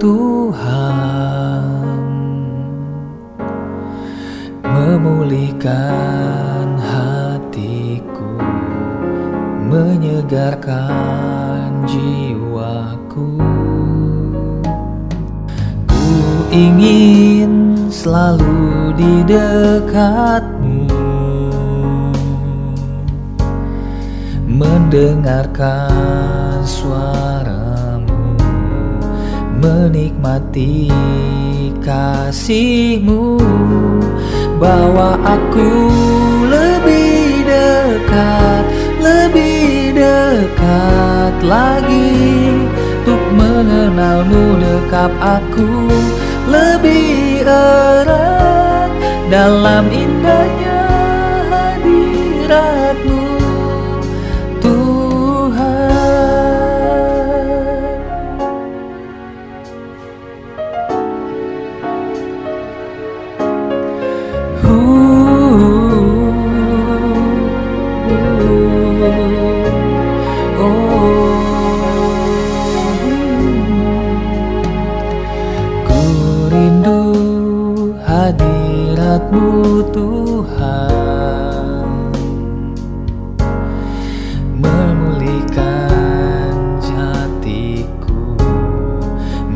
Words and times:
Tuhan 0.00 1.60
Memulihkan 4.64 6.80
hatiku 6.80 8.32
Menyegarkan 9.68 11.04
jiwaku. 11.84 13.44
Ku 15.84 16.08
ingin 16.48 17.76
selalu 17.92 18.96
di 18.96 19.20
dekatmu 19.28 20.88
Mendengarkan 24.48 26.64
suaramu 26.64 27.69
Menikmati 29.60 30.88
kasihmu. 31.84 33.36
Bawa 34.60 35.16
aku 35.20 35.72
lebih 36.48 37.44
dekat 37.48 38.64
Lebih 39.00 39.96
dekat 39.96 41.34
lagi 41.44 42.12
Untuk 43.00 43.24
mengenalmu. 43.36 44.60
Dekap 44.60 45.12
aku 45.20 45.88
Lebih 46.48 47.44
erat 47.44 48.90
Dalam 49.32 49.88
indahnya 49.88 50.69
hadiratmu 79.10 79.82
Tuhan. 79.90 81.90
Memulihkan 84.54 86.54
jatiku 86.78 88.38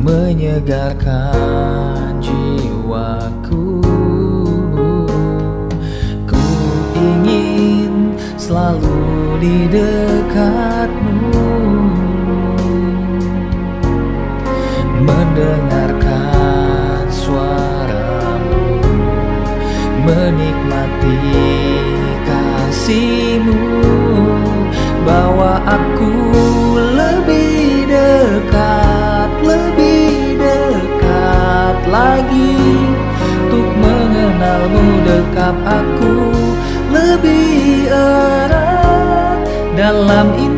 Menyegarkan 0.03 2.19
jiwaku. 2.19 3.79
Ku 6.27 6.43
ingin 6.99 8.19
selalu 8.35 9.39
di 9.39 9.71
dekatmu 9.71 11.04
Menikmati 21.03 22.23
kasihmu 22.27 23.59
Bawa 25.05 25.61
aku 25.67 26.13
lebih 26.95 27.89
dekat 27.89 29.31
Lebih 29.43 30.39
dekat 30.39 31.77
lagi. 31.91 32.57
Untuk 33.45 33.69
mengenalmu 33.75 34.87
dekap 35.05 35.57
aku 35.67 36.31
Lebih 36.93 37.91
erat. 37.91 39.39
Dalam 39.75 40.31
indahnya 40.39 40.54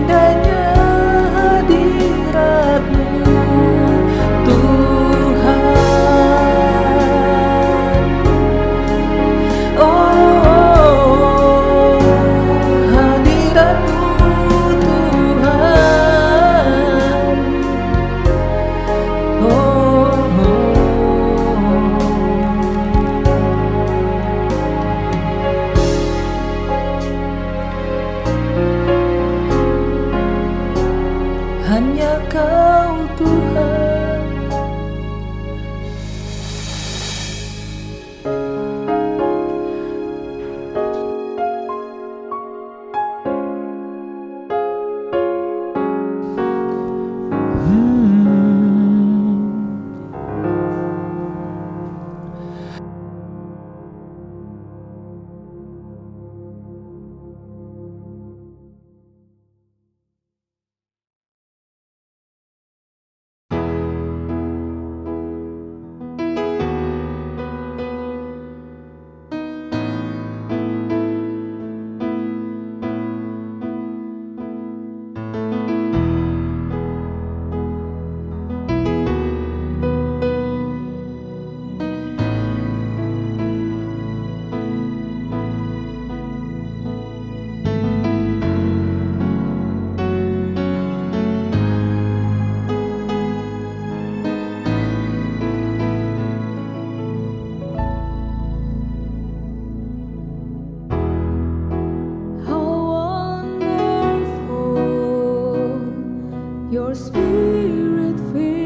spirit 107.66 108.16
fills 108.32 108.65